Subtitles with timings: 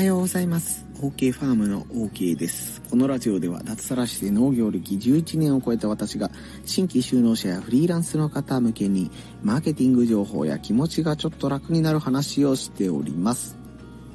[0.00, 0.86] はようございます。
[1.02, 2.80] OK ファームの OK です。
[2.88, 6.30] このラジオでは脱サラして農業歴11年を超えた私が
[6.64, 9.10] 新規就農者やフリーランスの方向けに
[9.42, 13.58] マーケティング情報や気持ちがちょっと楽になる話をしております。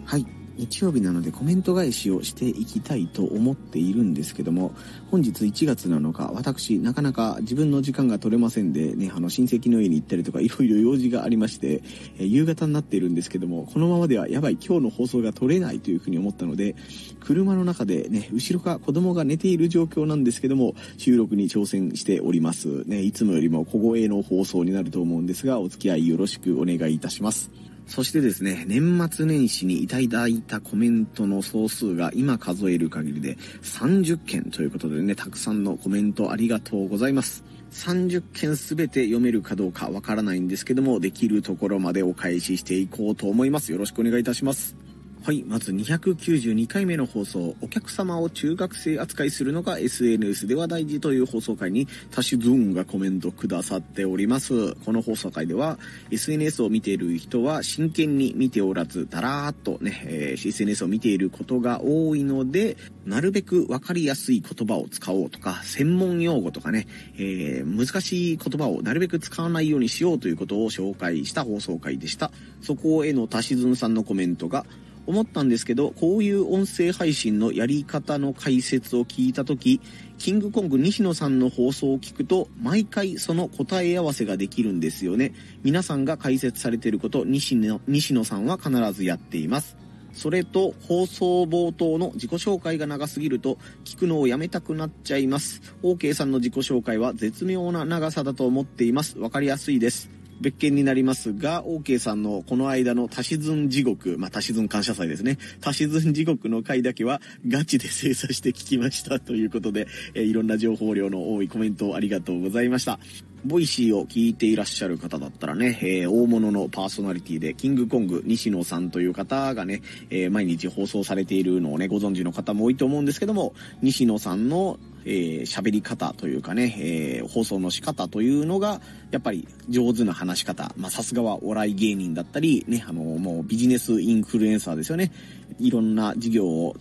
[0.05, 0.25] はい。
[0.57, 4.73] 日曜日なのでコメント返しをしていきたいと思っているんですけども、
[5.11, 11.81] 本日1月なのか、私、なかなか自分の時間が取れませんで、ね、あの、親戚の家に行ったりとか、いろいろ用事がありまして、
[12.19, 16.75] え夕方になっているんですけども、このままではやばい、今日の放送が取れないというふうに思ったので、
[17.19, 22.83] 車の中でね、後ろか子供が寝ている状況なんですけども、収録に挑戦しております。
[22.85, 27.51] ね、いつもよりも小声の放送になると思うんですが、お付き合いよろしくお願いいたします。
[27.88, 37.44] そしてですね、年末年始にいただいたコメントの総数が今数える限りで30件ということでね、たくさんのコメントありがとうございます。
[37.72, 43.72] 30件すべて読めるかどうかわからないんですけども、できるところまでお返ししていこうと思います。
[43.72, 44.84] よろしくお願いいたします。
[45.25, 54.75] はい、まず292回目の放送、お客様を中学生扱いするのが SNS では大事という放送回に、タシズーンがコメントくださっております。
[54.85, 55.79] この放送回では、
[56.11, 66.85] SNS を見ている人は真剣に見ておらず、だらーっとね、えー、SNS を見ていることが多いので、なるべくわかりやすい言葉を使おうとか、専門用語とかね、
[67.17, 72.29] えー、難しい言葉をなるべく使わないようにしようということを紹介した放送回でした。
[72.61, 74.67] そこへのタシズンさんのコメントが、
[75.08, 79.81] 思ったんですけど、こういう音声配信のやり方の解説を聞いたとき、
[80.17, 85.33] キングコング西野さんの放送を聞くと、毎回その答え合わせができるんですよね。
[85.64, 89.78] 皆さんが解説されていること、西野西野さんは必ずやっています。
[90.14, 95.61] それと、放送冒頭の自己紹介が長すぎると、聞くのをやめたくなっちゃいます。
[95.83, 99.20] OK さんの自己紹介は絶妙な長さだと思っています。
[99.20, 100.14] わかりやすいです。
[100.41, 105.38] 別件になりますが、OK さんのこの間の足し算地獄、まあ、足し算感謝祭ですね。
[105.64, 112.99] 足し算地獄の回だけはガチで精査して聞きましたということで、えー、いろんな情報量の多いコメントをありがとうございました。
[113.45, 130.74] ボイシーを聞いていらっしゃる方だったらね、えー、大物のパーソナリティで、キングコング西野さんという方がね、えー、毎日放送されているのをね、ご存知の方も多いと思うんですけども、西野さんのえー、喋り方というかね、えー、放送の仕方というのが、やっぱり上手な話し方。
[130.78, 135.12] まあ、さすがはお笑い芸人だったり、ね、あの、もうビジネスインフルエンサーですよね。
[135.60, 136.76] いろんな事業を、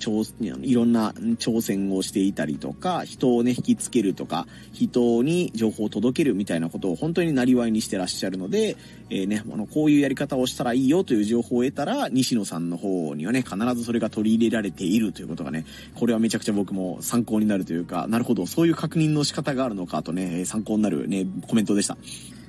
[0.63, 8.77] いろんな挑戦をしていたりとか、人をね、引きつけるとか、人に情報を届けるみたいなことを本当になりわいにしてらっしゃるので、
[9.11, 15.65] えー、ね、あの、こういうやり方をしたらいいよという情報を得たら、西野さんの方にはね、必ずそれが取り入れられているということがね、
[15.95, 21.97] これはめちゃくちゃ僕も参考になるというか、なるほど、そういう確認の仕方があるのかとね、参考になるね、コメントでした。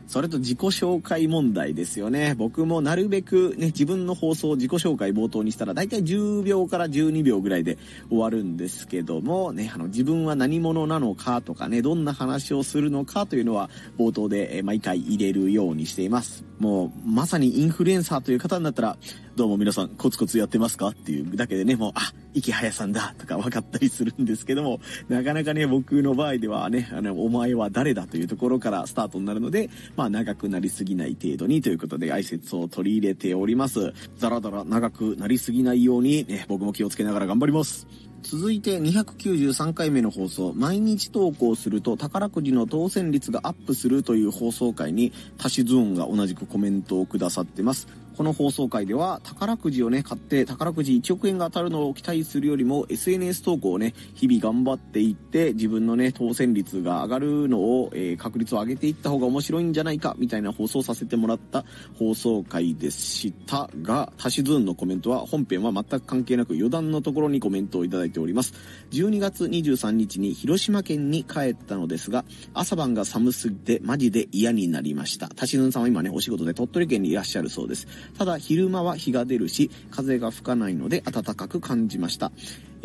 [0.08, 2.36] それと自己紹介問題ですよね。
[2.38, 7.78] 僕もなるべくね、自分の放送を自己紹介冒頭にしたら大体10秒から12秒ぐらいで
[8.10, 16.46] 終わるんですけども、ね、あの自分は何者なのかとかね、どんな話をするのかというのは冒頭で毎回入れるようにしています。
[16.60, 18.98] もうまさにインフルエンサーという方になったら、
[19.36, 24.80] どうも皆さんコツコツやってますかっていうだけでね、もう、あ、池早さんだとか分かったりするんですけども、
[25.10, 33.92] なかなかね、僕の場合ではね、あの、お前は誰だというところからスタートになるので、まあ長くなりすぎない程度にということで挨拶を取り入れております。
[34.16, 37.88] ザラザラ長くなりすぎないように、ね、僕も気をつけながら頑張ります。
[38.28, 47.88] 続いて293回目の放送、毎日投稿すると宝くじの当選率がアップするという放送回に、タシズーンが同じくコメントをくださってます。
[48.16, 61.66] この放送回では宝くじをね、買って宝くじ1億円が当たるのを期待するよりも SNS 投稿をね、日々頑張っていって自分のね、当選率が上がるのを、えー、確率を上げていった方が面白いんじゃないかみたいな放送させてもらった
[62.00, 68.54] 放送回でしたが、タシズーンのコメントは本編は全く関係なく余談のところにコメントをいただいてております。
[68.92, 75.28] 12月23日に広島県に帰ったのですが、朝晩が寒すぎてマジで嫌になりました。
[75.28, 77.88] たしぬんさんは今ね、お仕事で鳥取県にいらっしゃるそうです。
[78.18, 82.32] ただ昼間は日が出るし、風が吹かないので暖かく感じました。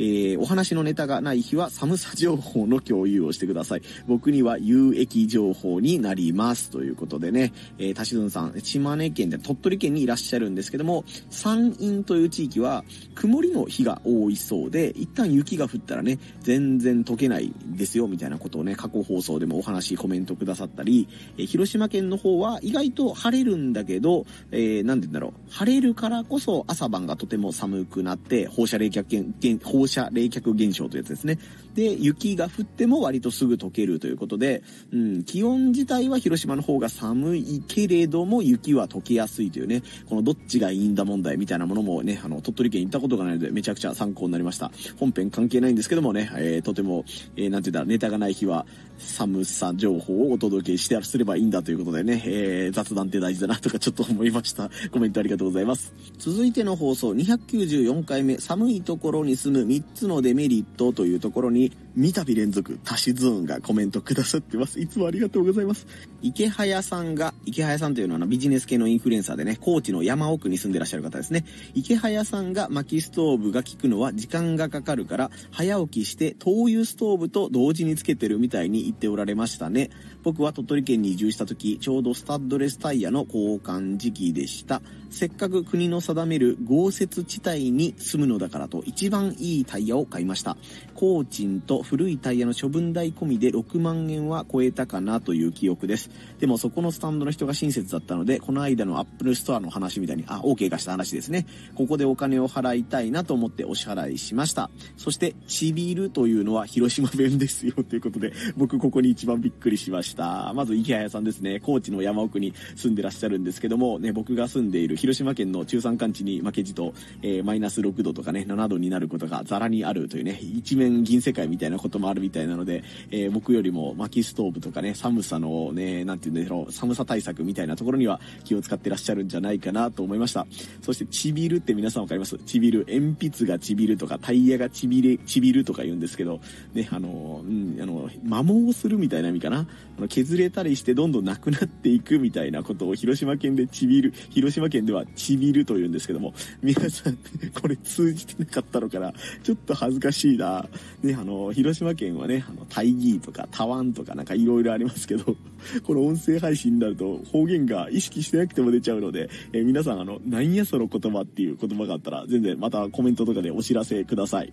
[0.00, 3.82] えー、お話のネタがない日は寒さ情報の共有をしてください。
[4.08, 6.70] 僕には有益情報になります。
[6.70, 12.82] ということでね、えー、しずんさん、島根県で鳥取県にいらっしゃるんですけども、山陰という地域は
[13.14, 31.38] 曇りの日が多いそうで、一旦雪が降ったらね、全然溶けないですよ、みたいなことをね、過去放送でもお話、コメントくださったり、えー、広島県の方は意外と晴れるんだけど、えー、なんて言うんだろう、晴れるからこそ朝晩がとても寒くなって、放射冷却放射冷却現象というやつですね。
[31.75, 44.70] で、雪が降っても割とすぐ溶けるということで、うん、気温自体は広島の方が寒いけれども、雪は溶けやすいというね、このどっちがいいんだ問題みたいなものもね、あの、鳥取県行ったことがないので、めちゃくちゃ参考になりました。
[44.98, 47.04] 本編関係ないんですけどもね、えー、とても、
[47.37, 48.66] えー、なんて言うんだ、ネタがない日は、
[49.00, 54.70] 寒さ情報をお届けしてすればいいんだということでね、えー、雑談って大事だなとかちょっと思いました。
[54.90, 55.92] コメントありがとうございます。
[56.19, 64.81] 続いての放送、294回目、寒いところに住む3つのデメリットというところに、三度連続、タシズーンがコメントくださってます。
[64.81, 65.87] いつもありがとうございます。
[66.22, 71.44] 池早さんが、池早さんというのはビジネス系のインフルエンサーでね、高知の山奥に住んでらっしゃる方ですね。
[71.75, 79.90] 池早さんが薪ストーブが効くのは時間がかかるから、早起きして灯油ストーブと同時につけてるみたいに言っておられましたね。
[80.22, 84.82] 僕は鳥取県に移住した時、ちょうどスタッドレスタイヤの交換時期でした。
[85.11, 90.56] せっかく国の定める豪雪地帯に住むのだからと一番いいタイヤを買いました。
[91.00, 96.11] 工賃と古いタイヤの処分代込みで6万円は超えたかなという記憶です。
[96.41, 101.47] でもそこのスタンドの人が親切だったので、この間のアップルストアの話みたいに、あ、OK がした話ですね。
[101.75, 104.69] ここでお金を払いたいなと思ってお支払いしました。
[104.99, 110.52] そして、ちびるというのは広島弁ですよということで、僕ここに一番びっくりしました。
[110.52, 111.61] まず、池谷さんですね。
[111.61, 116.93] 高知の山奥に住んでらっしゃるんですけども、ね、僕が住んでいる広島県の中山間地に負けじと、
[117.23, 130.46] えー、マイナス6度とかね、7度になることがザラにあるというね、一面銀世界みたいなこともあるみたいなので、えー、僕よりも薪ストーブとかね、寒さのね、なんて言うんだろう、寒さ対策みたいなところには気を使ってらっしゃるんじゃないかなと思いました。
[130.82, 132.38] そして、ちびるって皆さんわかります？
[132.38, 132.87] ちびる。
[132.88, 136.40] 鉛筆がちびるとか、タイヤがちびれ、ちびるとか言うんですけど、
[136.75, 139.66] ね、あの、うん、あの、摩耗するみたいな意味かな？
[139.98, 146.32] あの削れたりしてどんどんなくなっていくみたいなことを広島県でちびる、広島県ではちびると言うんですけども、
[146.62, 147.19] 皆さん、
[147.60, 149.12] これ通じてなかったのかな？
[149.42, 150.66] ちょっと恥ずかしいな。
[151.03, 155.37] ね、あの、広島県はね、あの、タイギーとかタワンとかなんか色々ありますけど、
[155.85, 164.53] この音声配信になると方言が意識してなくても出ちゃうので、えー、皆さんあの、なんやその言葉っていう言葉があったら、全然またコメントとかでお知らせください。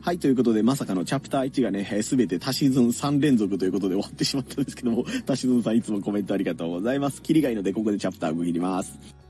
[0.00, 7.20] はい、ということで、まさかのチャプター1がね、す、べ、て足し算3連続ということで終わってしまったんですけども、足し算さんいつもコメントありがとうございます。
[7.20, 9.27] 切りがいいので、ここでチャプター区切ります。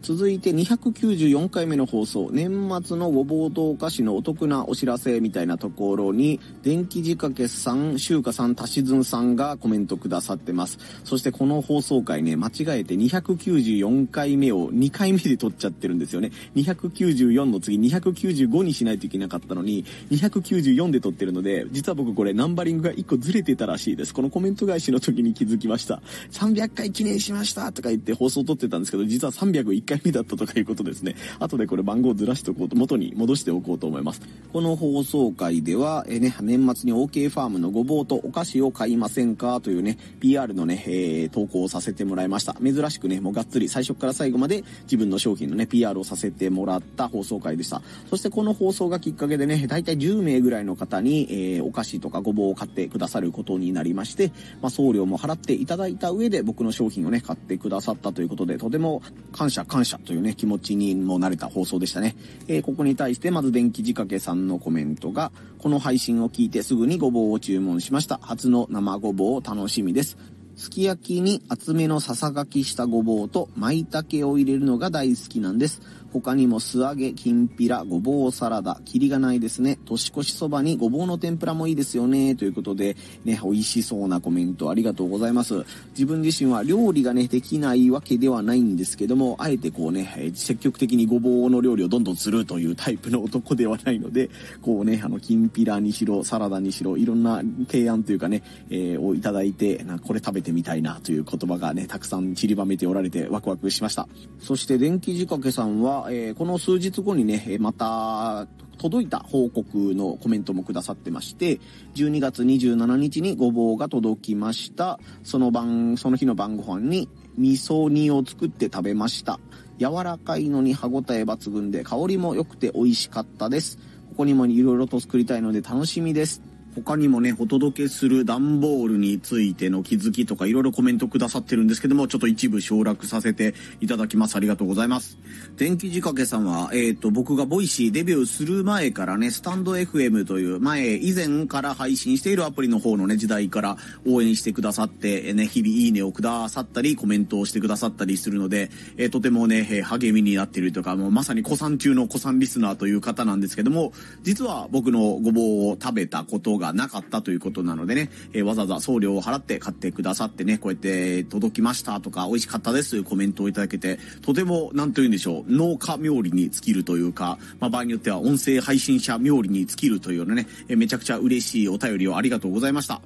[0.00, 10.78] 続いて294回目の放送、年末のごぼうとお菓子のお得なお知らせみたいなところに、電気仕掛けさん、しゅうかさん、たしずんさんがコメントくださってます。
[11.04, 16.30] そしてこの放送回ね、間違えて294回目を2回目で撮っちゃってるんですよね。
[16.54, 24.14] 294の次295にしないといけなかったのに、294で撮ってるので、実は僕これナンバリングが1個ずれてたらしいです。
[24.14, 26.02] このコメント返しの時に気づきました。
[26.30, 31.16] 300回記念しましたとか言って放送撮ってたんですけど、実は301回目だったとかいうことですね。
[31.38, 34.20] 後でこれ番号ずらしておこうと、元に戻しておこうと思います。
[34.52, 42.54] この放送回では、えね、年末に OK ファームのごぼうとお菓子を買いませんかというね、PR のね、えー、投稿をさせてもらいました。
[42.54, 47.82] 珍しくね、もうがっつり最初から最後まで自分の商品のね、PR をさせてもらった放送回でした。
[48.10, 59.02] そしてこの放送がきっかけでね、だいたい10名ぐらいの方に、えー、お菓子とかごぼうを買ってくださることになりまして、まあ、送料も払っていただいた上で僕の商品をね、買ってくださったということで、とても
[59.32, 62.16] 感謝感謝感謝というね、気持ちにもなれた放送でしたね。
[62.48, 68.18] えー、ここに対してまず電気仕掛けさんのコメントが、この配信を聞いてすぐにごぼうを注文しました。
[68.20, 70.18] 初の生ごぼうを楽しみです。
[70.56, 75.80] すき焼きに厚めのささがきしたごぼうと舞茸を入れるのが大好きなんです。
[76.12, 79.78] 他にも素揚げ、きんぴら、ごぼうサラダ、キリがないですね。
[79.84, 82.34] 年越しそばにごぼうの天ぷらもいいですよね。
[82.34, 85.64] ということで、ね、美味しそうなコメントありがとうございます。
[85.90, 94.30] 自分自身は料理がね、できないわけではないんですけども、あえてこうね、積極的にごぼうの料理をどんどんするというタイプの男ではないので、
[94.62, 104.08] こうね、あの、きんぴらにしろ、サラダにしろ、いろんな提案というかね、えー、をいただいて、な、これ食べてみたいなという言葉がね、たくさん散りばめておられてワクワクしました。
[104.40, 108.46] そして電気仕掛けさんは、えー、この数日後にね、また、
[108.78, 111.60] 届いた報告のコメントもくださってまして、
[111.94, 114.98] 12月27日にごぼうが届きました。
[115.24, 119.40] その晩、その日の晩ご飯に味噌煮を作って食べました。
[119.78, 123.78] 柔らかいのに歯ごたえ抜群で香りも良くて美味しかったです。
[124.10, 126.47] ここにも色々と作りたいので楽しみです。
[126.82, 134.36] 他にもね、お届けする段ボールについての気づきとかいろいろコメントくださってるんですけども、ちょっと一部省略させていただきます。
[134.36, 135.18] ありがとうございます。
[135.56, 153.92] 電気仕掛けさんは、えっ、ー、と、僕がボイシーデビューする前からね、スタンド FM という前、以前から配信しているアプリの方のね、時代から応援してくださって、ね、日々いいねをくださったり、コメントをしてくださったりするので、えー、とてもね、励みになっているとか、もうまさに古参中の古参リスナーという方なんですけども、
[154.22, 173.00] 実は僕のごぼうを食べたことががなかったということなのでね、えー、わざわざ送料を払って買ってくださってね、こうやって届きましたとか、美味しかったですというコメントをいただけて、とても、なんと言うんでしょう、農家冥利に尽きるというか、まあ、場合によっては音声配信者冥利に尽きるというようなね、えー、めちゃくちゃ嬉しいお便りをありがとうございました。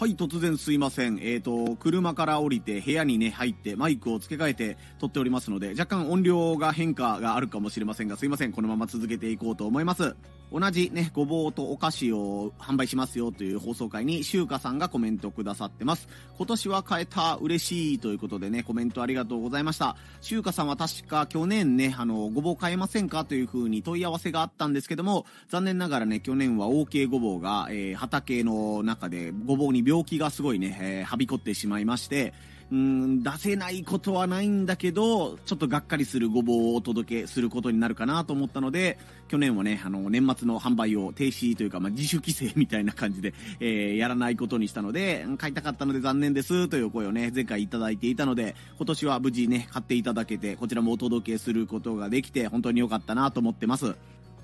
[0.00, 1.18] はい、突然すいません。
[1.20, 8.52] えっ、ー、と、車から降りて部屋にね、入ってマイクを付け替えて撮っておりますので、若干音量が変化があるかもしれませんが、すいません。
[8.52, 10.14] このまま続けていこうと思います。
[10.50, 16.08] 同じね、ごぼうとお菓子を販売しますよという放送回に、しゅうかさんがコメントくださってます。
[16.38, 19.96] 今年は変えた、嬉しいということでね、コメントありがとうございました。
[20.20, 32.32] しゅうかさんは確か去年ね、あの、ごぼう変えませんかという風に問い合わせがあったんですけども、残念ながらね、去年は OK ごぼうが、えー、畑の中でごぼうに病気がすごいね、えー、はびこってしまいまして、
[32.70, 38.98] うん、出せないことはないんだけど、ちょっとがっかりするごぼうをお届けすることになるかなと思ったので、
[39.28, 53.94] 去年はね、あの、年末の販売を停止というか、まあ、自主規制みたいな感じで、 えー、やらないことにしたので、買いたかったので残念ですという声をね、前回いただいていたので、今年は無事ね、買っていただけて、こちらもお届けすることができて、本当に良かったなと思ってます。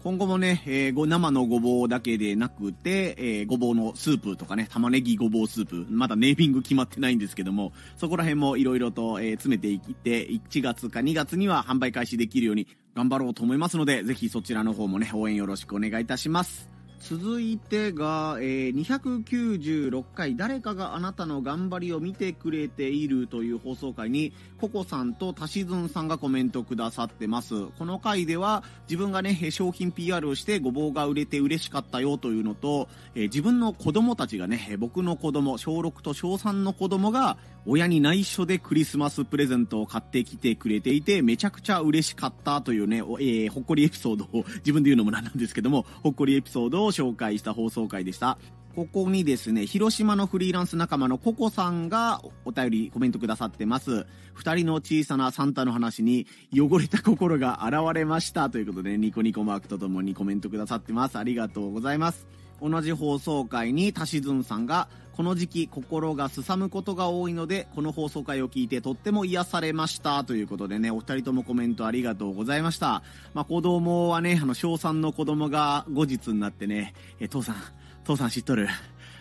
[0.04, 16.73] 今後もね、えー、生のごぼうだけでなくて、えー、ごぼうのスープとかね、玉ねぎごぼうスープ、まだネーミング決まってないんですけども、そこら辺もいろいろと、えー、詰めていって、1月か2月には販売開始できるように頑張ろうと思いますので、ぜひそちらの方もね、応援よろしくお願いいたします。
[17.06, 27.66] 続いてが、えー、296回誰かがあなたの頑張りを見てくれているという放送回にココさんとタシズンさんがコメントくださってます。
[27.78, 48.38] この回では自分がね商品 PR をしてごぼうが売れて嬉しかったよというのと、えー、自分の子供たちがね僕の子供小6と小3の子供が親に内緒でクリスマスプレゼントを買ってきてくれていてめちゃくちゃ嬉しかったというね、えー、ほっこりエピソードを自分で言うのもなんなんですけども ほっこりエピソードを紹介した放送回でした。
[48.74, 54.04] ここにですね、広島のフリーランス仲間のココさんがお便りコメントくださってます。
[54.32, 61.16] 二人の小さなサンタの話に汚れた心が現れましたということで、ニコニコマークとともにコメントくださってます。
[61.18, 62.26] ありがとうございます。
[62.60, 73.02] 同じ放送回にタシズンさんが、この時期心がすさむことが多いので、この放送回を聞いてとっても癒されましたということでね、お二人ともコメントありがとうございました。
[73.32, 77.56] まあ、子供はね、あの、小3の子供が後日になってね、え、父さん、
[78.04, 78.66] 父さん知っとる？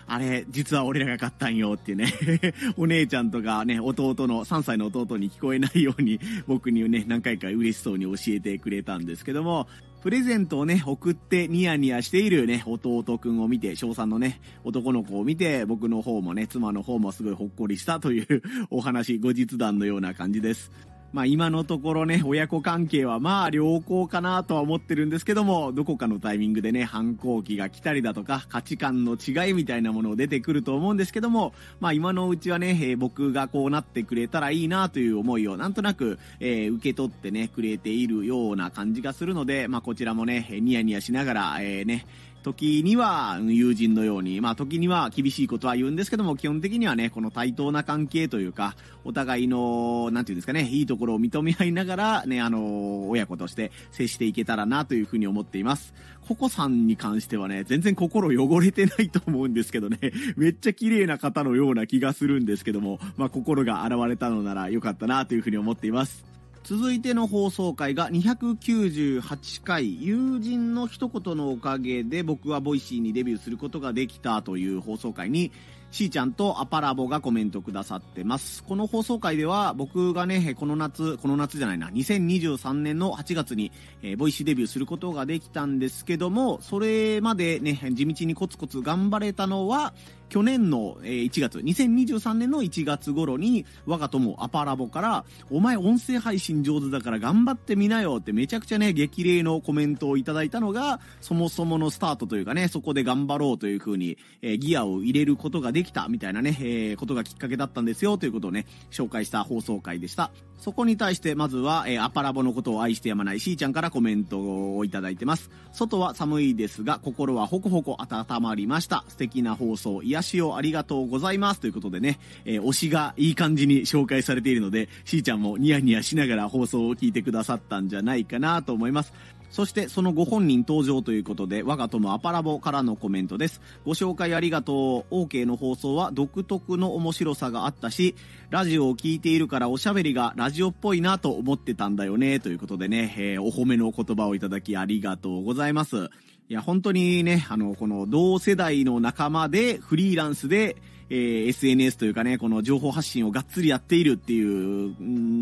[0.08, 2.14] あれ、実は俺らが買ったんよってね
[2.76, 9.68] お姉ちゃんとかね、弟の、3歳の弟に聞こえないように、僕にね、何回か嬉しそうに教えてくれたんですけども、
[10.04, 20.72] プレゼントをね、送ってニヤニヤしているね、弟くんを見て、翔さんのね、男の子を見て、僕の方もね、妻の方もすごいほっこりしたというお話、後日談のような感じです。
[21.14, 42.08] まあ今のところね、親子関係はまあ良好かなとは思ってるんですけども、どこかのタイミングでね、反抗期が来たりだとか、価値観の違いみたいなものを出てくると思うんですけども、まあ今のうちはね、えー、僕がこうなってくれたらいいなという思いをなんとなく、えー、受け取ってね、くれているような感じがするので、まあこちらもね、ニヤニヤしながら、えー、ね、
[42.44, 55.94] 時には友人のように、まあ時には厳しいことは言うんですけども、基本的にはね、この対等な関係というか、お互いの、なんていうんですかね、いいところを認め合いながら、ね、あの、親子として接していけたらなというふうに思っています。
[56.28, 60.00] ココさんに関してはね、全然心汚れてないと思うんですけどね、
[60.38, 66.33] めっちゃ綺麗な方のような気がするんですけども、まあ心が現れたのなら良かったなというふうに思っています。
[66.64, 75.52] 続いての放送回が298回友人の一言のおかげで僕はボイシーにデビューすることができたという放送回に
[75.94, 78.64] しーちゃんとアパラボがコメントくださってます。
[78.64, 89.94] この放送回では僕がね、この夏、この夏じゃないな、2023年の8月に、えー、ボイシーデビューすることができたんですけども、それまでね、地道にコツコツ頑張れたのは、
[90.34, 110.32] 去年の1月、2023年の1月頃に、我が友アパラボから、お前音声配信上手だから頑張ってみなよってめちゃくちゃね、激励のコメントをいただいたのが、そもそものスタートというかね、そこで頑張ろうという風に、え、ギアを入れることがでできたみたいなね、えー、ことがきっかけだったんですよということをね、紹介した放送回でした。
[110.64, 115.52] そこに対してまずは、えー、アパラボのことを愛してやまないしーちゃんからコメントをいただいてます。
[115.74, 119.04] 外は寒いですが、心はほこほこ温まりました。
[119.10, 121.60] 素敵な放送、癒しをありがとうございます。
[121.60, 129.12] ということでね、えー、推しがいい感じに紹介されているので、しーちゃんもニヤニヤしながら放送を聞いてくださったんじゃないかなと思います。
[129.54, 133.62] そしてそのご本人登場ということで、我が友アパラボからのコメントです。
[133.86, 135.26] ご紹介ありがとう。
[135.26, 138.16] OK の放送は独特の面白さがあったし、
[138.50, 142.40] ラジオを聴いているからおしゃべりがラジオっぽいなと思ってたんだよね。
[142.40, 146.10] ということでね、えー、お褒めの言葉をいただきありがとうございます。
[146.50, 150.78] いや、本当にね、あの、この同世代の仲間でフリーランスで、
[151.10, 154.96] えー、SNS というかね、この情報発信をがっつりやっているっていう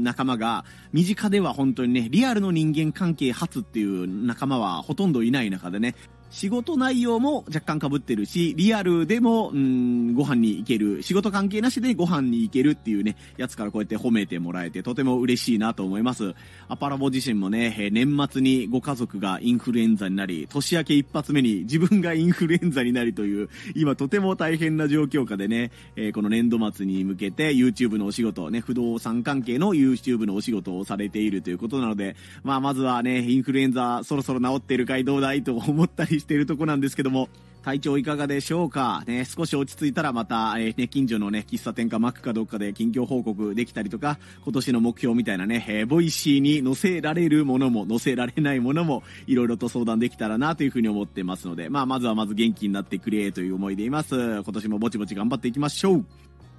[0.04, 5.96] 仲間が、身近では本当にね、リアルの人間関係初っていう仲間はほとんどいない中でね、
[6.32, 16.34] 仕事内容も若干被ってるし、リアルでも、うん、ご飯に行ける、仕事関係なしでご飯に行けるっていうね、やつからこうやって褒めてもらえて、とても嬉しいなと思います。
[16.70, 37.28] アパラボ自身もね、年末にご家族がインフルエンザになり、年明け一発目に自分がインフルエンザになりという、今とても大変な状況下でね、えこの年度末に向けて YouTube のお仕事、ね、不動産関係の YouTube のお仕事をされているということなので、まあまずはね、インフルエンザそろそろ治っているかいどうだいと思ったりしているとこなんですけども、
[37.64, 39.04] 体調いかがでしょうか？
[39.06, 54.16] ね、少し落ち着いたらまた、えー、ね、近所のね、喫茶店かマックかどっかで近況報告できたりとか、今年の目標みたいなね、えー、ボイシーに載せられるものも、載せられないものも、いろいろと相談できたらなというふうに思ってますので、まあ、まずはまず元気になってくれという思いでいます。
[54.16, 56.06] 今年もぼちぼち頑張っていきましょう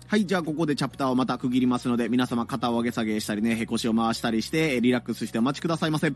[0.06, 6.12] はい、じゃあここでチャプターをまた区切りますので、皆様肩を上げ下げしたりね、腰を回したりして、リラックスしてお待ちくださいませ。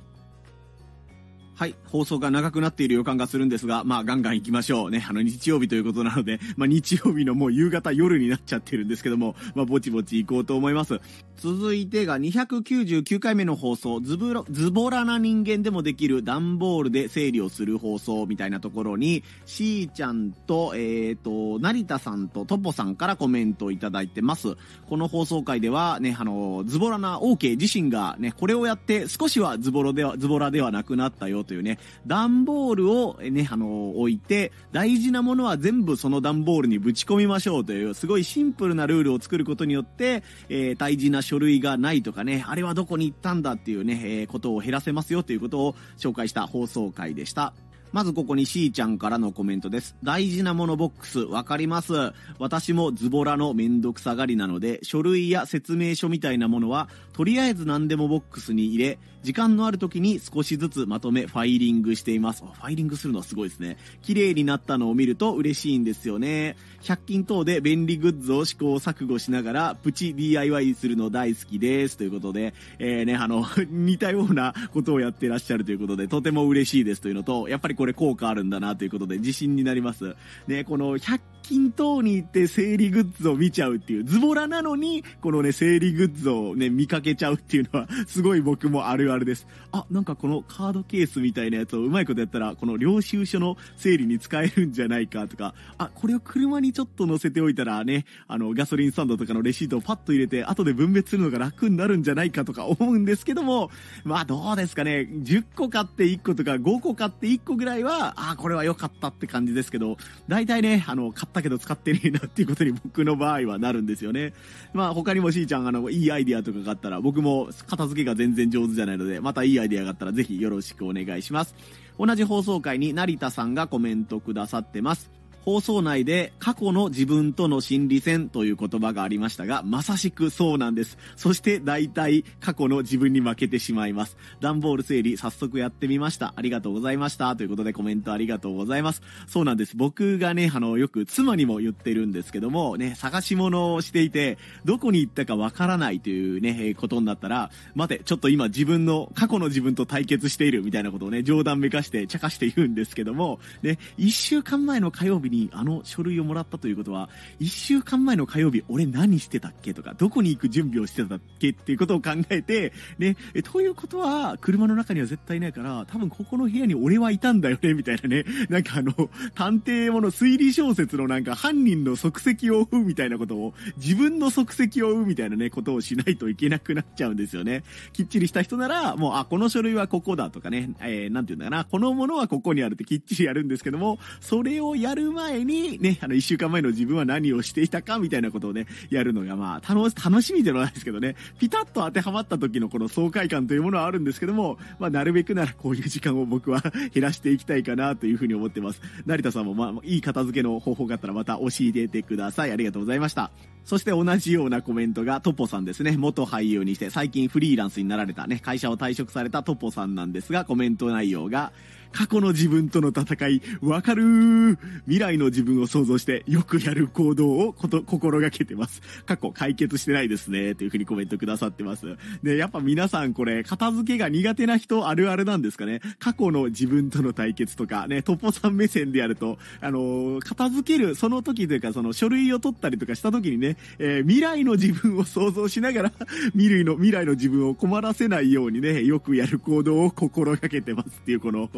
[1.58, 1.74] はい。
[1.86, 5.06] 放送が長くなっている予感がするんですが、まあ、ガンガン行きましょうね。
[5.08, 11.00] あの、日曜日ということなので、まあ、日曜日のもう夕方夜になっちゃってるんですけども、まあ、ぼちぼち行こうと思います。
[11.38, 24.56] 続いてが299回目の放送、ズブロ、ズボラな人間でもできる段ボールで整理をする放送みたいなところに、しーちゃんと、えっ、ー、と、成田さんとトポさんからコメントをいただいてます。
[24.88, 47.54] この放送回ではね、あの、ズボラな OK 自身がね、これをやって少しはズボロでは、ズボラではなくなったよというね、段ボールをね、あの、置いて、大事なものは全部その段ボールにぶち込みましょうという、すごいシンプルなルールを作ることによって、えー、大事な書類がないとかね、あれはどこに行ったんだっていうね、えー、ことを減らせますよということを紹介した放送回でした。
[47.92, 49.96] まずここにしーちゃんからのコメントです。
[50.02, 51.94] 大事なものボックス、わかります。
[52.38, 62.44] 私もズボラのめんどくさがりなので、書類や説明書みたいなものは、とりあえず何でもボックスに入れ、時間のある時に少しずつまとめファイリングしています。
[62.44, 63.78] ファイリングするのはすごいですね。
[64.02, 66.56] 綺麗になったのを見ると嬉しいんですよね。
[66.82, 71.96] 100均等で便利グッズを試行錯誤しながら、プチ DIY するの大好きです。
[71.96, 80.14] ということで、えーね、あの、 似たようなことをやってらっしゃるということで、とても嬉しいですというのと、やっぱりこれ効果あるんだなということで、自信になります。
[80.46, 89.46] ね、この100均等に行って生理グッズを見ちゃうっていう、ズボラなのに、このね、生理グッズをね、見かけちゃうっていうのは、すごい僕もあるあるです。
[89.72, 103.70] あ、なんかこのカードケースみたいなやつをうまいことやったら、この領収書の整理に使えるんじゃないかとか、あ、これを車にちょっと乗せておいたらね、あの、ガソリンスタンドとかのレシートをパッと入れて、後で分別するのが楽になるんじゃないかとか思うんですけども、
[104.04, 109.96] まあどうですかね、10個買って1個とか5個買って1個ぐらいは、あ、これは良かったって感じですけど、
[110.28, 114.32] 大体ね、あの、買ったけど使ってねえなっていうことに僕の場合はなるんですよね。
[114.72, 121.54] まあ他にもしーちゃんあの、いいアイディアとかがあったら、僕も片付けが全然上手じゃないので、またいいアイデアがあったらぜひよろしくお願いします。
[121.98, 125.15] 同じ放送回に成田さんがコメントくださってます。
[125.46, 130.98] 放送内で過去の自分との心理戦という言葉がありましたが、まさしくそうなんです。
[131.14, 134.16] そして大体過去の自分に負けてしまいます。
[134.40, 136.34] 段ボール整理早速やってみました。
[136.34, 137.36] ありがとうございました。
[137.36, 139.02] ということでコメントありがとうございます。
[139.28, 139.76] そうなんです。
[139.76, 157.08] 僕がね、あの、よく妻にも言ってるんですけども、ね、探し物をしていて、どこに行ったかわからないというね、えことになったら、待て、ちょっと今自分の、過去の自分と対決しているみたいなことをね、冗談めかして茶化して言うんですけども、ね、一週間前の火曜日ににあの書類をもらったということは、
[157.40, 168.24] 1週間前の火曜日、俺何してたっけとか、どこに行く準備をしてたっけっていうことを考えて、ね、え、ということは、車の中には絶対いないから、多分ここの部屋に俺はいたんだよね、みたいなね。
[168.48, 168.92] なんかあの、
[169.34, 177.64] 探偵もの推理小説のなんか犯人の足跡を追うみたいなことを、自分の足跡を追うみたいなね、ことをしないといけなくなっちゃうんですよね。
[177.92, 196.62] きっちりした人なら、もう、あ、この書類はここだとかね、えー、なんて言うんだかな、このものはここにあるってきっちりやるんですけども、それをやる前前にね、あの、一週間前の自分は何をしていたかみたいなことをね、やるのがまあ、楽、楽しみではないですけどね、ピタッと当てはまった時のこの爽快感というものはあるんですけども、まあ、なるべくならこういう時間を僕は
[196.92, 198.80] 減らしていきたいかなというふうに思ってます。
[199.04, 202.52] 成田さんもまあ、いい片付けの方法があったらまた教えてください。
[202.52, 203.30] ありがとうございました。
[203.64, 205.96] そして同じようなコメントがトポさんですね。
[205.96, 211.52] 元俳優にして最近フリーランスになられたね、会社を退職されたトポさんなんですが、コメント内容が、
[211.96, 218.82] 過去の自分との戦い、わかる未来の自分を想像してよくやる行動をこと心がけてます。
[219.06, 220.54] 過去解決してないですね。
[220.54, 221.96] というふうにコメントくださってます。
[222.22, 225.80] で、やっぱ皆さんこれ、片付けが苦手な人あるあるなんですかね。
[225.98, 235.92] 過去の自分との対決とか、ね、トポさん目線でやると、あのー、片付ける、その時というか、その書類を取ったりとかした時にね、えー、未来の自分を想像しながら、
[236.36, 241.48] 未来の、未来の自分を困らせないようにね、よくやる行動を心がけてますっていう、この、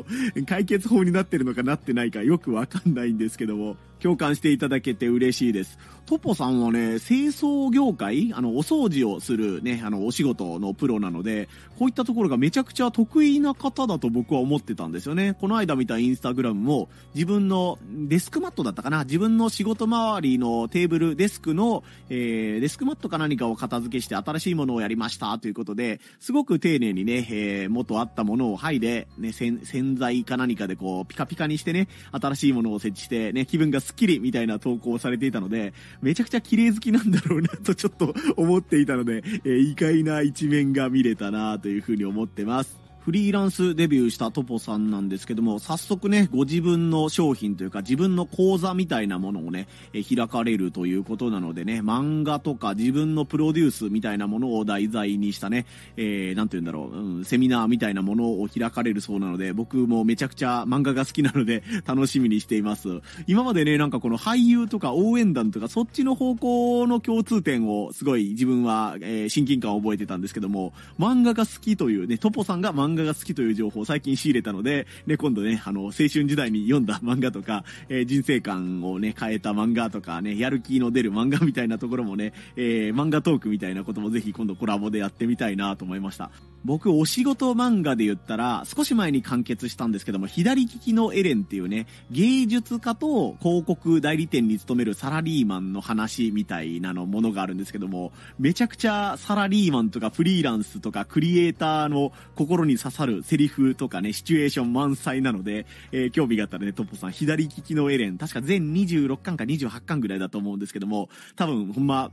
[0.46, 5.78] 解決法になってるのかなってないかよくわかんないんですけども、共感していただけて嬉しいです。
[6.06, 15.34] トポさんはね、清掃業界、あの、お掃除をするね、あの、お仕事のプロなので、こういったところがめちゃくちゃ得意な方だと僕は思ってたんですよね。
[15.38, 19.04] この間見たインスタグラムも、自分のデスクマットだったかな？
[19.04, 35.72] 自分の仕事周りのテーブル、デスクの、えー、デスクマットか何かを片付けして新しいものをやりましたということで、すごく丁寧にね、えー、元あったものを剥いで、ね、洗剤か何かでこう、ピカピカにしてね、新しいものを設置して、ね、気分がスッキリみたいな投稿をされていたので、
[36.02, 42.87] めちゃくちゃ綺麗好きなんだろうなとちょっと思っていたので、えー、意外な一面が見れたなというふうに思ってます。
[43.08, 55.64] フリーランスデビューしたトポさんなんですけども、早速ね、ご自分の商品というか自分の講座みたいなものをね、え開かれるということなのでね、漫画とか自分のプロデュースみたいなものを題材にしたね、
[55.96, 63.00] えー、なんて言うんだろう、うん、セミナーみたいなものを開かれるそうなので、僕もめちゃくちゃ漫画が好きなので 楽しみにしています。
[63.26, 86.30] 今までね、なんかこの俳優とか応援団とかそっちの方向の共通点をすごい自分は、えー、親近感を覚えてたんですけども、漫画が好きというね、トポさんが漫画が好きという情報を最近仕入れたので、ね、今度ね、あの、青春時代に読んだ 漫画とか、えー、人生観をね、変えた漫画とかね、やる気の出る漫画みたいなところもね、えー、漫画トークみたいなこともぜひ今度コラボでやってみたいなと思いました。
[86.64, 112.10] 僕、お仕事漫画で言ったら、少し前に完結したんですけども、左利きのエレンっていうね、芸術家と広告代理店に勤めるサラリーマンの話みたいなのものがあるんですけども、めちゃくちゃサラリーマンとかフリーランスとかクリエイターの心に刺さるセリフとかね、シチュエーション満載なので、えー、興味があったらね、トッポさん、左利きのエレン、確か全26巻か28巻ぐらいだと思うんですけども、多分、ほんま、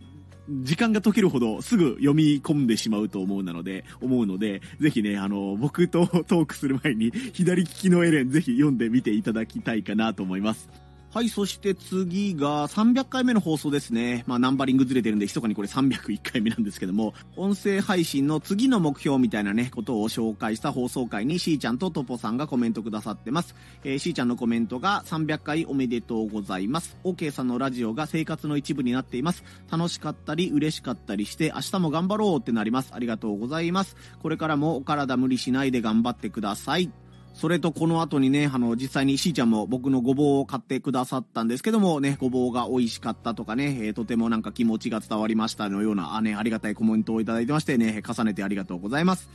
[0.49, 10.84] 時間が解けるほどすぐ読み込んでしまうと思うなので、思うので、ぜひね、あの、僕と トークする前に、左利きのエレン、ぜひ読んでみていただきたいかなと思います。
[11.15, 14.25] はい、そして次が300回目の放送ですね。
[14.27, 23.55] まあナンバリングずれてるんで、密かにこれ301回目なんですけども、音声配信の次の目標みたいなね、ことを紹介した放送回にしーちゃんとトポさんがコメントくださってます。
[23.85, 26.97] えー、しーちゃんのコメントが300回おめでとうございます。
[27.05, 29.45] OK さんのラジオが生活の一部になっています。
[29.71, 32.91] 楽しかったり嬉しかったりして、明日も頑張ろうってなります。
[32.93, 33.95] ありがとうございます。
[34.21, 36.91] これからもお体無理しないで頑張ってください。
[37.35, 49.29] それとこの後にね、あの、実際にしーちゃんも僕のごぼうを買ってくださったんですけどもね、ごぼうが美味しかったとかね、えー、とてもなんか気持ちが伝わりましたのような、あね、ありがたいコメントをいただいてましてね、重ねてありがとうございます。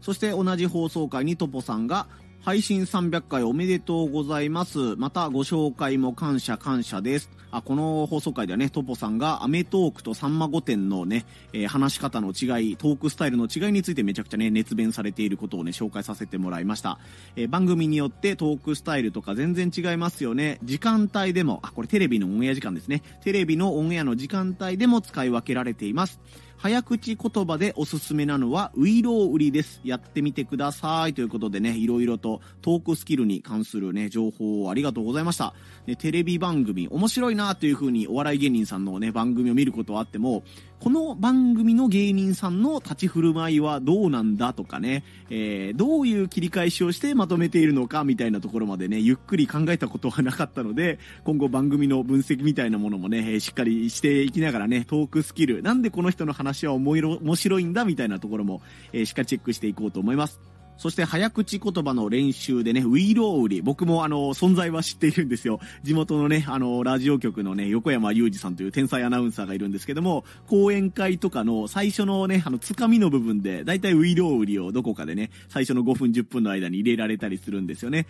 [0.00, 2.08] そして同じ放送回にトポさんが、
[2.44, 4.96] 配信300回おめでとうございます。
[4.96, 7.30] またご紹介も感謝感謝です。
[7.52, 16.98] あ、この放送回ではね、トポさんがアメトークとさんま御殿のね、えー、話し方の違い、トークスタイルの違いについてめちゃくちゃね、熱弁されていることをね、紹介させてもらいました。
[17.36, 20.58] えー、番組によってトークスタイルとか全然違いますよね。
[20.64, 23.02] 時間帯でも、あ、これテレビのオンエア時間ですね。
[23.22, 26.18] テレビのオンエアの時間帯でも使い分けられています。
[26.62, 29.80] 早口言葉でおすすめなのは、ウイロー売りです。
[29.82, 31.12] やってみてください。
[31.12, 35.54] ということでね、いろいろとトークスキルに関するね、情報をありがとうございました。
[35.88, 40.44] ね、テレビ番組、面白いなというふうにお笑い芸人さんのね、番組を見ることはあっても、
[40.82, 58.60] この番組の芸人さんの立ち振る舞いはどうなんだとかね、えー、どういう切り返しをしてまとめているのかみたいなところまでね、ゆっくり考えたことはなかったので、今後番組の分析みたいなものもね、しっかりしていきながらね、トークスキル、なんでこの人の話は面白いんだみたいなところも、
[58.92, 60.51] えー、しっかりチェックしていこうと思います。
[60.76, 63.62] そして早口言葉の練習でね、ウィーロー売り。
[63.62, 65.60] 僕もあの、存在は知っているんですよ。
[65.82, 78.06] 地元のね、あの、ラジオ局のね、横山裕二さんという天才アナウンサーがいるんですけども、講演会とかの最初のね、あの、つかみの部分で、だいたいウィーロー売りをどこかでね、最初の5分10分の間に入れられたりするんですよね。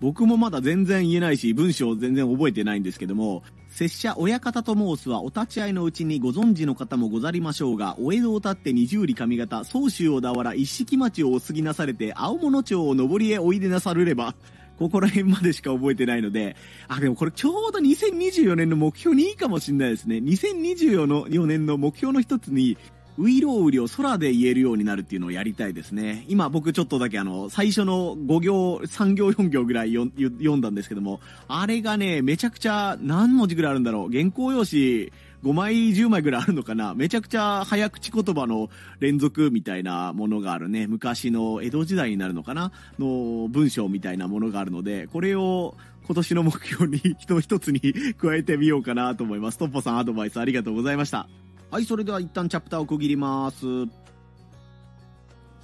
[0.00, 3.42] 僕もまだ全然言えないし、文章全然覚えてないんですけども、
[3.74, 14.36] 拙者親方と申すはお立ち会いのうちにご存知の方もござりましょうが、お江戸を立って二十里上方、総州小田原一式町をお過ぎなされて、青物町を上りへおいでなさるれば、
[14.78, 16.54] ここら辺までしか覚えてないので、
[16.86, 20.18] あ、でもこれちょうど2024年の目標にいいかもしんないですね。
[20.18, 22.78] 2024の4年の目標の一つに、
[23.16, 26.24] ウイロウリを空で言えるようになるっていうのをやりたいですね。
[26.28, 34.12] 今僕ちょっとだけあの、最初の5行、3行4行ぐらい読んだんですけども、あれがね、めちゃくちゃ何文字ぐらいあるんだろう。
[34.12, 35.12] 原稿用紙
[35.44, 40.86] 5枚、10枚ぐらいあるのかなめちゃくちゃ早口言葉の連続みたいなものがあるね。
[40.88, 47.80] 昔の江戸時代になるのかなの文章みたいなものがあるので、これを今年の目標に人一つに
[48.20, 49.58] 加えてみようかなと思います。
[49.58, 51.28] トッポさんアドバイスありがとうございました。
[51.70, 53.66] はい、それでは一旦チャプターを区切ります。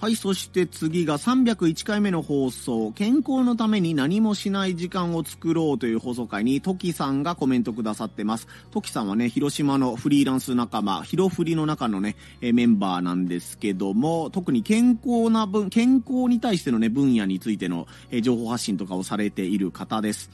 [0.00, 8.48] はい、そして次が301回目の放送、健康のために何もしない時間を作ろうという放送回に、トキさんがコメントくださってます。
[8.70, 20.30] トキさんはね、広島のフリーランス仲間、ヒロフリの中のね、えメンバーなんですけども、特に健康な分、健康に対してのね、分野についての、え情報発信とかをされている方です。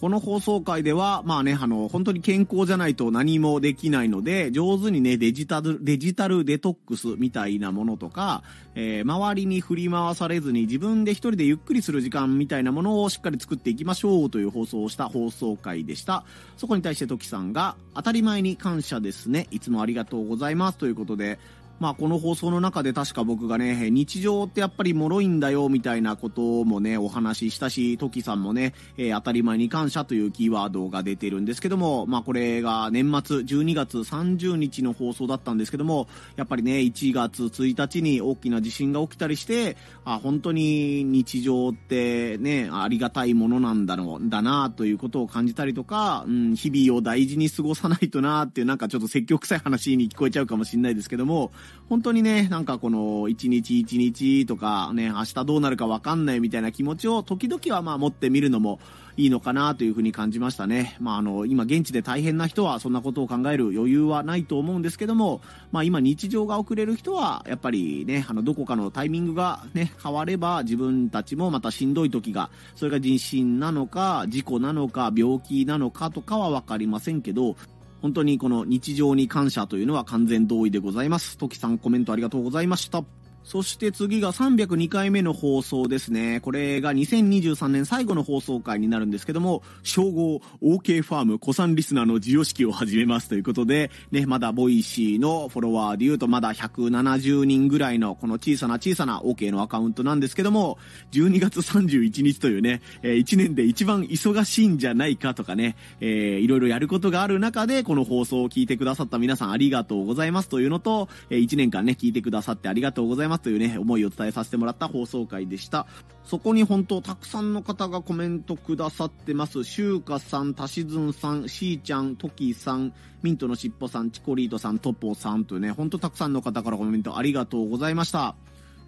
[0.00, 8.42] この放送回では、まあね、あの、本当に健康じゃないと何もできないので、上手にね、デジタル、デジタルデトックスみたいなものとか、
[8.74, 16.24] えー、周りに振り回されずに自分で一人でゆっくりする時間みたいなものをしっかり作っていきましょうという放送をした放送回でした。
[16.56, 19.48] そこに対してトキさんが、当たり前に感謝ですね。
[19.50, 20.78] いつもありがとうございます。
[20.78, 21.38] ということで、
[21.80, 51.52] まあこの放送の中で確か僕がね、日常ってやっぱり脆いんだよみたいなこともね、お話ししたし、トキさんもね、えー、当たり前に感謝というキーワードが出てるんですけども、まあこれが年末12月30日の放送だったんですけども、やっぱりね、1月1日に大きな地震が起きたりして、あ、本当に日常ってね、ありがたいものなんだろう、だなということを感じたりとか、うん、日々を大事に過ごさないとなっていうなんかちょっと積極臭い話に聞こえちゃうかもしれないですけども、
[51.90, 58.78] 本当にね、なんかこの一日一日とかね、明日どうなるかわかんないみたいな気持ちを時々はまあ持ってみるのも
[59.16, 60.96] いいのかなというふうに感じましたね。
[61.00, 65.40] まああの、今現地で大変な人はそんなことを考える余裕はないと思うんですけども、
[65.72, 77.56] まあ今日常が送れる人はやっぱりね、あの、どこかのタイミングがね、変われば自分たちもまたしんどい時が、それが地震なのか、事故なのか、病気なのかとかはわかりませんけど、
[78.02, 81.36] 本当にこの日常に感謝というのは完全同意でございます。
[81.36, 83.19] トキさんコメントありがとうございました。
[83.50, 86.38] そして次が302回目の放送ですね。
[86.38, 100.78] これが2023年最後の放送回になるんですけども、称号 OK ファーム古参リスナーの授与式を始めますということで、ね、まだボイシーのフォロワーで言うとまだ170人ぐらいのこの小さな小さな OK のアカウントなんですけども、
[101.10, 115.86] 12月31日というね、え1年で一番忙しいんじゃないかとかね、えー、いろいろやることがある中で、この放送を聞いてくださった皆さんありがとうございますというのと、え1年間ね、聞いてくださってありがとうございますというね、思いを伝えさせてもらった放送回でした。
[116.24, 119.64] そこに本当たくさんの方がコメントくださってます。
[119.64, 128.36] しゅうかさん、たしずんさん、しーちゃん、トキさん、ミントのしっぽさん、チコリートさん、トポさんというね、ほんとたくさんの方からコメントありがとうございました。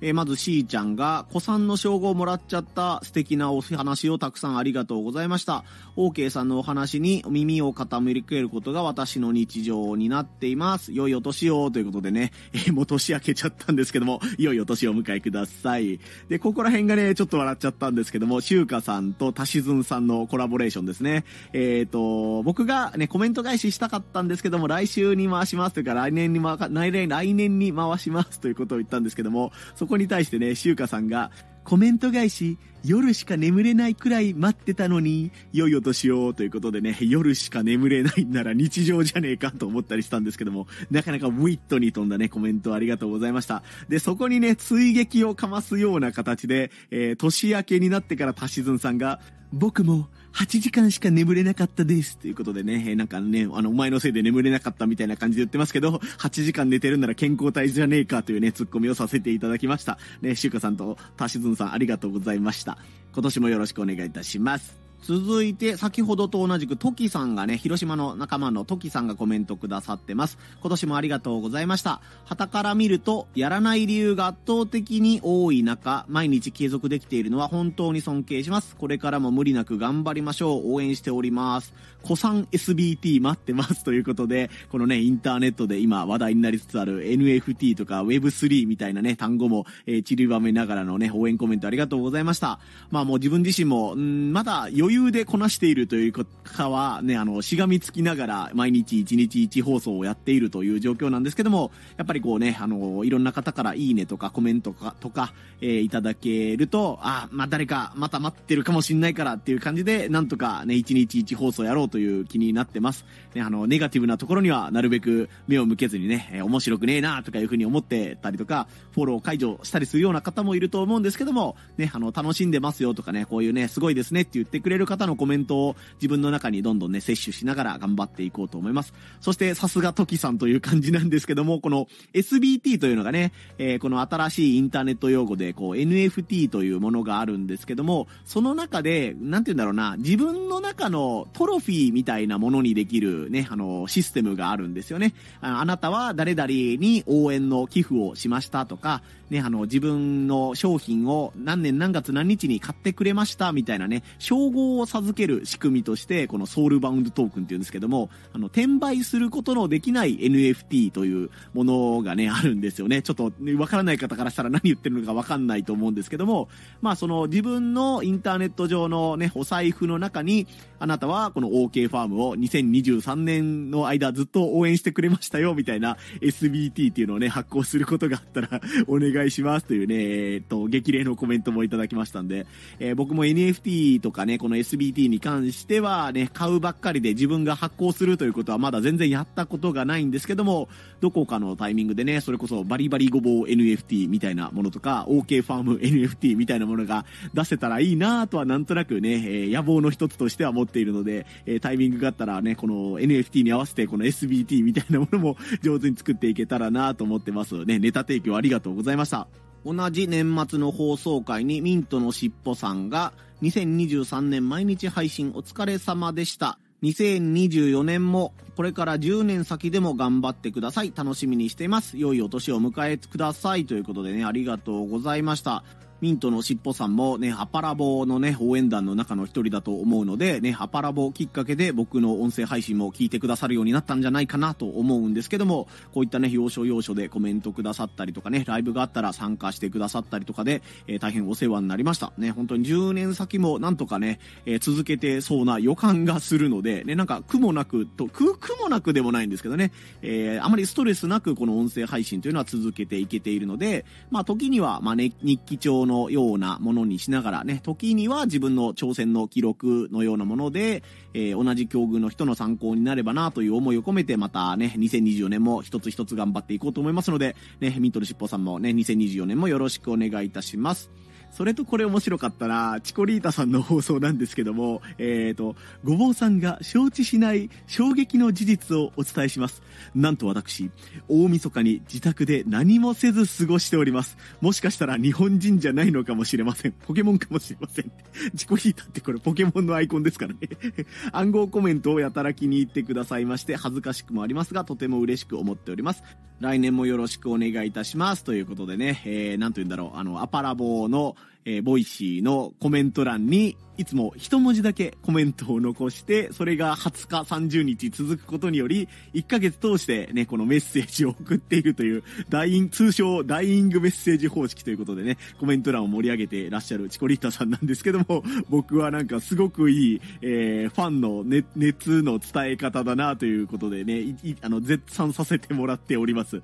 [0.02, 5.64] えー、まずしーちゃんが、子さんの称号をもらっちゃった素敵なお話をたくさんありがとうございました。
[5.96, 10.92] OK さんのお話に耳を傾けることが私の日常になっています。
[10.92, 16.00] 良いお年をということでね、 えー、もう年明けちゃったんですけども、良いお年をお迎えください。
[16.28, 21.24] で、ここら辺がね、ちょっと笑っちゃったんですけども、しゅうかさんとたしずんさんのコラボレーションですね。
[21.52, 31.30] えっ、ー、と、僕がね、コメント返ししたかったんですけども、来週に回しますというか、来年に回、来年に回しますということを言ったんですけども、そここに対してね、しゅうかさんが、
[31.64, 43.62] コメント返し、夜しか眠れないくらい待ってたのに、良いお年をということでね、夜しか眠れないんなら 日常じゃねえかと思ったりしたんですけども、なかなかウィットに富んだね、コメントありがとうございました。
[43.88, 49.20] で、そこにね、追撃をかますような形で、えー、年明けになってからタシズンさんが、
[49.52, 52.16] 僕も8時間しか眠れなかったです。
[52.16, 59.98] ということでね、なんかね、あの、お前のせいで眠れなかったみたいな感じで言ってますけど、8時間寝てるなら健康体じゃねえかというね、ツッコミをさせていただきました。
[60.20, 62.78] ね、シュウカさんとタシズンさんありがとうございました。
[63.12, 64.81] 今年もよろしくお願いいたします。
[65.02, 70.38] 続いて、先ほどと同じく、トキさんがね、広島の仲間のトキさんがコメントくださってます。
[70.60, 72.00] 今年もありがとうございました。
[72.24, 78.76] 旗から見ると、やらない理由が圧倒的に多い中、毎日継続できているのは本当に尊敬します。
[78.76, 80.72] これからも無理なく頑張りましょう。
[80.72, 81.74] 応援しております。
[82.04, 92.60] 古参 SBT 待ってますということで、このね、インターネットで今話題になりつつある NFT とか Web3 みたいなね、単語も、えー、散りばめながらのね、応援コメントありがとうございました。
[92.90, 113.04] まあもう自分自身も、んまだ余裕でこなしているというかはね、あの、しがみつきながら毎日1日1放送をやっているという状況なんですけども、やっぱりこうね、あの、いろんな方からいいねとかコメントかとか、えー、いただけると、あ、まあ、誰かまた待ってるかもしんないからっていう感じで、なんとかね、1日1放送やろうという気になってます。
[113.34, 128.92] ね、あの、ネガティブなところにはなるべく目を向けずにね、えー、面白くねえなとかいうふうに思ってたりとか、フォロー解除したりするような方もいると思うんですけども、ね、あの、楽しんでますよとかね、こういうね、すごいですねって言ってくれる方のコメントを自分の中にどんどんね、摂取しながら頑張っていこうと思います。
[129.20, 145.14] そして、さすがトキさんという感じなんですけども、この SBT というのがね、えー、この新しいインターネット用語で、こう NFT というものがあるんですけども、その中で、なんて言うんだろうな、自分の中のトロフィーみたいなものにできるね、あの、システムがあるんですよね。
[145.40, 163.02] あなたは誰々に応援の寄付をしましたとか、ね、あの、自分の商品を何年何月何日に買ってくれましたみたいなね、称号を授ける仕組みとして、このソウルバウンドトークンっていうんですけども、あの、転売することのできない NFT というものがね、あるんですよね。
[163.02, 166.48] ちょっと、わからない方からしたら何言ってるのかわかんないと思うんですけども、
[166.80, 170.46] まあ、その自分のインターネット上のね、お財布の中に、
[170.78, 179.94] あなたはこの OK ファームを2023年の間ずっと応援してくれましたよ、みたいな SBT っていうのをね、発行することがあったら お願いしますというね、
[180.34, 182.46] えっと、激励のコメントもいただきましたんで、
[182.80, 190.68] えー、僕も NFT とかね、この SBT に関してはね、買うばっかりで自分が発行するということはまだ全然やったことがないんですけども、
[191.00, 207.64] どこかのタイミングでね、それこそバリバリごぼう NFT みたいなものとか、OK ファーム NFT みたいなものが出せたらいいなとはなんとなくね、えー、野望の一つとしては思っているので、えー、タイミングがあったらね、この NFT に合わせてこの SBT みたいなものも上手に作っていけたらなと思ってます。
[207.64, 209.28] ね、ネタ提供ありがとうございました。
[209.64, 216.58] 同じ年末の放送回にミントのしっぽさんが2023年毎日配信お疲れ様でした。
[216.82, 220.92] 2024年もこれから10年先でも頑張ってください。
[220.94, 221.96] 楽しみにしています。
[221.96, 223.66] 良いお年を迎えください。
[223.66, 225.64] ということでね、ありがとうございました。
[226.02, 242.12] ミントのしっぽさんもね、アパラボのね、応援団の中の一人だと思うので、ね、アパラボきっかけで僕の音声配信も聞いてくださるようになったんじゃないかなと思うんですけども、こういったね、要所要所でコメントくださったりとかね、ライブがあったら参加してくださったりとかで、えー、大変お世話になりました。
[242.18, 249.70] ね、本当に10年先もなんとかね、えー、続けてそうな予感がするので、ね、なんか苦もなくと、苦、苦もなくでもないんですけどね、
[250.02, 270.90] えー、あまりストレスなくこの音声配信というのは続けていけているので、まあ時には、まあね、日記帳ののようなものにしながらね、時には自分の挑戦の記録のようなもので、えー、同じ境遇の人の参考になればなという思いを込めて、またね、2024年も一つ一つ頑張っていこうと思いますので、ね、ミントルしっぽさんもね、2024年もよろしくお願いいたします。
[271.32, 279.62] それとこれ面白かったら、チコリータさんの放送なんですけども、えっ、ー、と、ごぼうさんが承知しない衝撃の事実をお伝えします。
[279.94, 280.70] なんと私、
[281.08, 284.18] 大晦日に自宅で何もせず過ごしております。
[284.42, 286.72] もしかしたら日本人じゃないのかもしれません。
[286.72, 287.90] ポケモンかもしれません。
[288.36, 290.40] チコリータってこれポケモンのアイコンですからね。
[291.12, 296.02] 暗号コメントをやたら気に入ってくださいまして、恥ずかしくもありますが、とても嬉しく思っております。
[296.42, 298.24] 来年もよろしくお願いいたします。
[298.24, 321.24] ということでね、えー、なんと言うんだろう、あの、アパラボの、えー、ボイシーのコメント欄に、いつも一文字だけコメントを残して、それが20日、30日続くことにより、1ヶ月通してね、このメッセージを送っているという、ダイン、通称ダイイングメッセージ方式ということでね、コメント欄を盛り上げていらっしゃるチコリータさんなんですけども、 僕はなんかすごくいい、えー、ファンの、
[321.56, 326.42] 熱の伝え方だなということでね、あの、絶賛させてもらっております。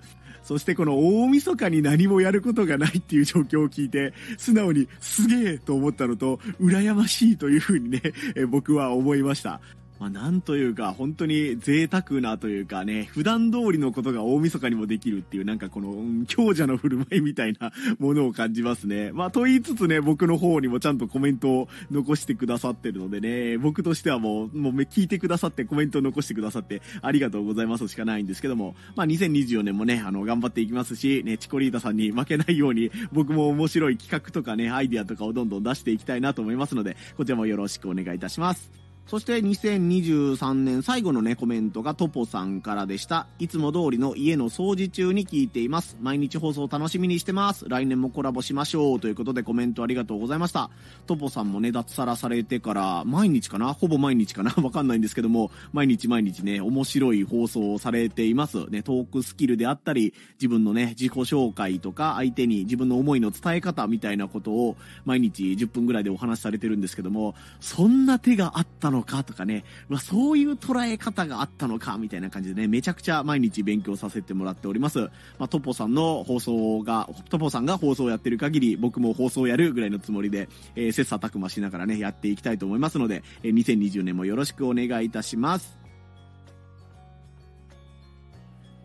[0.49, 8.01] そしてこの大晦日に何もやることがないっていう状況を聞いて、素直にすげえと思ったのと、羨ましいというふうにね、
[8.35, 9.61] え僕は思いました。
[9.99, 19.11] まあ、なんというか、本当に贅沢なというかね、普段通りのことが大晦日にもできるっていう、なんかこの、強者の振る舞いみたいなものを感じますね。
[19.13, 38.88] まあ、と言いつつね、僕の方にもちゃんとコメントを残してくださってるのでね、僕としてはもう、もう聞いてくださってコメントを残してくださってありがとうございますしかないんですけども、まあ、2024年もね、あの、頑張っていきますし、ね、チコリータさんに負けないように、僕も面白い企画とかね、アイディアとかをどんどん出していきたいなと思いますので、こちらもよろしくお願いいたします。
[39.09, 43.27] そして2023年最後のね、コメントがトポさんからでした。
[43.39, 45.97] いつも通りの家の掃除中に聞いています。
[46.03, 47.65] 毎日放送楽しみにしてます。
[47.71, 49.01] 来年もコラボしましょう。
[49.01, 50.69] ということでコメントありがとうございました。
[51.07, 53.73] トポさんもね、脱サラされてから毎日かな？
[53.73, 54.53] ほぼ毎日かな？
[54.63, 58.67] わかんないんですけども、毎日毎日ね、面白い放送をされています。
[58.67, 75.01] ね、トークスキルであったり、自分のね、自己紹介とか、相手に自分の思いの伝え方みたいなことを毎日10分ぐらいでお話しされてるんですけども、そんな手があったののかとかね、まあ、そういう捉え方があったのかみたいな感じでね、めちゃくちゃ毎日勉強させてもらっております。
[75.39, 85.88] まあ、トポさんの放送が、トポさんが放送をやってる限り、僕も放送をやるぐらいのつもりで、えー、切磋琢磨しながらね、やっていきたいと思いますので、えー、2020年もよろしくお願いいたします。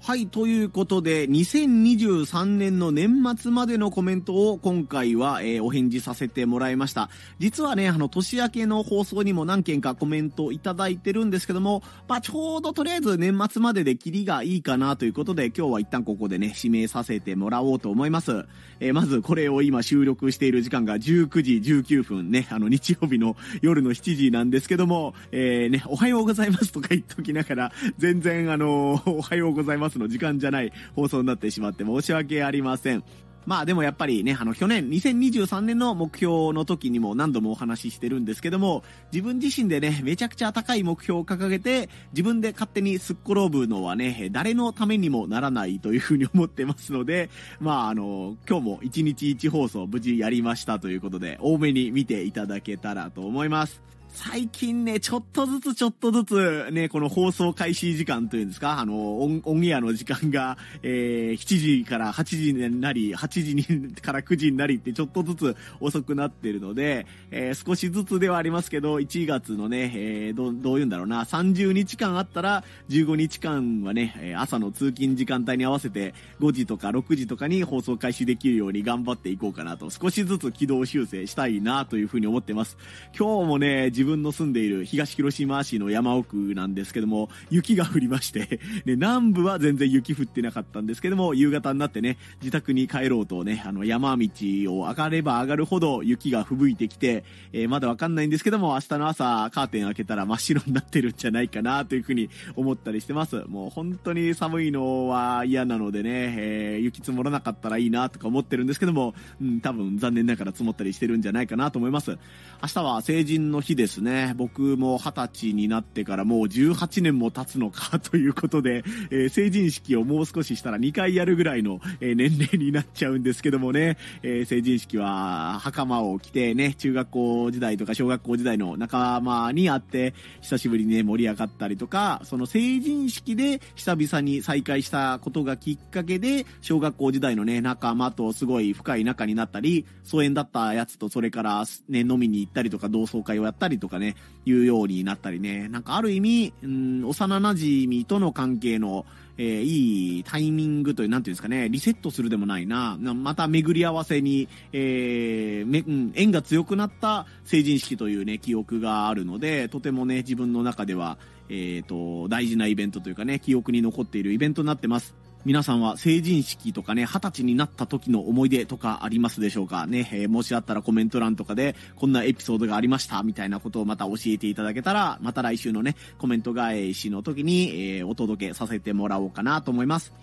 [0.05, 7.09] はい、ということで、2023年の年末までのコメントを今回は、えー、お返事させてもらいました。
[7.39, 18.43] 実はね、あの、年明けの放送にも何件かコメントいただいてるんですけども、まあ、ちょうどとりあえず年末まででキリがいいかなということで、今日は一旦ここでね、指名させてもらおうと思います。
[18.81, 33.03] えー、まずこれを今収録している時間が19時19分ね、あの、日曜日の夜の7時なんですけども、えー、ね、おはようございますとか言っときながら、全然あの、おはようございますの時間じゃない放送になってしまって申し訳ありません。
[33.45, 47.29] まあでもやっぱりね、あの去年2023年の目標の時にも何度もお話ししてるんですけども、自分自身でね、めちゃくちゃ高い目標を掲げて、自分で勝手にすっ転ぶのはね、誰のためにもならないというふうに思ってますので、
[47.59, 53.92] まああの、今日も1日1放送無事やりましたということで、多めに見ていただけたらと思います。
[54.15, 82.77] 最近ね、ちょっとずつちょっとずつね、この放送開始時間というんですか、あの、オンオンエアの時間が、えー、7時から8時になり、8時にから9時になりってちょっとずつ遅くなってるので、えー、少しずつではありますけど、1月のね、えー、どどういうんだろうな、30日間あったら、15日間はね、朝の通勤時間帯に合わせて、5時とか6時とかに放送開始できるように頑張っていこうかなと、少しずつ軌道修正したいなというふうに思ってます。
[83.17, 94.27] 今日もね、自分の住んでいる東広島市の山奥なんですけども、雪が降りまして ね、南部は全然雪降ってなかったんですけども、夕方になってね、自宅に帰ろうとね、あの山道
[94.73, 97.23] を上がれば上がるほど雪が吹雪いてきて、
[97.53, 103.41] えー、まだわかんないんですけども、明日の朝カーテン開けたら真っ白になってるんじゃないかなというふうに思ったりしてます。
[103.47, 112.17] もう本当に寒いのは嫌なのでね、えー、雪積もらなかったらいいなとか思ってるんですけども、うん、多分残念ながら積もったりしてるんじゃないかなと思います。
[112.61, 114.33] 明日は成人の日ですね。
[114.35, 144.15] 僕も20歳になってからもう18年も経つのかということで、えー、成人式をもう少ししたら2回やるぐらいの、え、年齢になっちゃうんですけどもね、えー、成人式は袴を着てね、中学校時代とか小学校時代の仲間に会って、久しぶりにね、盛り上がったりとか、その成人式で久々に再会したことがきっかけで、小学校時代のね、仲間とすごい深い仲になったり、疎遠だったやつとそれからね、飲みに行ったりとか同窓会をやったりとかとかね、
[144.45, 149.05] いうようになったりね、なんかある意味、うん、幼馴染との関係の、
[149.37, 161.17] えー、いいタイミングという、なんていうんですかね、リセットするでもないな、また巡り合わせに、えー、め、うん、縁が強くなった成人式というね、記憶があるので、とてもね、自分の中では、
[161.49, 165.22] えっ、ー、と、大事なイベントというかね、記憶に残っているイベントになってます。
[165.45, 169.85] 皆さんは成人式とかね、二十歳になった時の思い出とかありますでしょうか？
[169.87, 180.13] ね、えー、もしあったらコメント欄とかで、こんなエピソードがありました、みたいなことをまた教えていただけたら、また来週のね、コメント返しの時に、えー、お届けさせてもらおうかなと思います。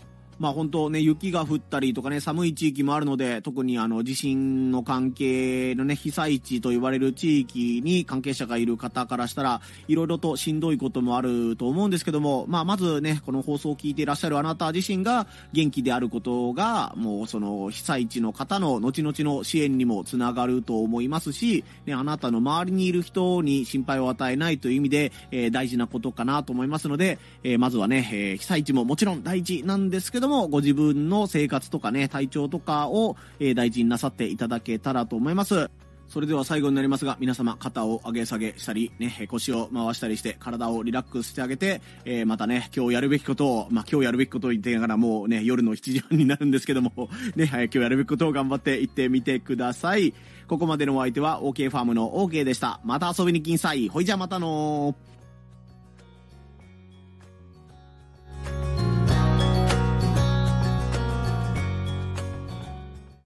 [0.40, 35.68] まあ本当ね、雪が降ったりとかね、寒い地域もあるので、特にあの地震の関係のね、被災地と言われる地域に関係者がいる方からしたら、いろいろとしんどいこともあると思うんですけども、まあまずね、この放送を聞いていらっしゃるあなた自身が元気であることが、もうその被災地の方の後々の支援にもつながると思いますし、ね、あなたの周りにいる人に心配を与えないという意味で、えー、大事なことかなと思いますので、えー、まずはね、えー、被災地ももちろん大事なんですけども、もご自分の生活とかね、体調とかを、え大事になさっていただけたらと思います。
[36.10, 50.12] それでは最後になりますが、皆様肩を上げ下げしたり、ね、腰を回したりして、体をリラックスしてあげて、えー、またね、今日やるべきことを、まあ、今日やるべきことを言ってながらもうね、夜の7時半になるんですけども、 ね、はい、今日やるべきことを頑張って行ってみてください。
[50.48, 52.80] ここまでのお相手は OK ファームの OK でした。
[52.84, 53.88] また遊びに来んさい。
[53.88, 55.09] ほいじゃまたのー。